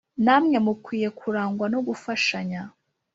namwe 0.25 0.57
mukwiye 0.65 1.07
kurangwa 1.19 1.65
no 1.73 1.79
gufashanya, 1.87 2.61